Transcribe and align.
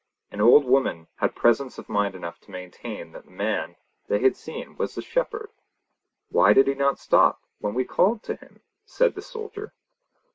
An 0.31 0.41
old 0.41 0.65
woman 0.65 1.09
had 1.17 1.35
presence 1.35 1.77
of 1.77 1.87
mind 1.87 2.15
enough 2.15 2.39
to 2.39 2.49
maintain 2.49 3.11
that 3.11 3.25
the 3.25 3.29
man 3.29 3.75
they 4.07 4.17
had 4.17 4.35
seen 4.35 4.75
was 4.75 4.95
the 4.95 5.01
shepherd. 5.03 5.51
'Why 6.29 6.53
did 6.53 6.65
he 6.65 6.73
not 6.73 6.97
stop 6.97 7.43
when 7.59 7.75
we 7.75 7.85
called 7.85 8.23
to 8.23 8.35
him?' 8.35 8.61
said 8.83 9.13
the 9.13 9.21
soldier. 9.21 9.75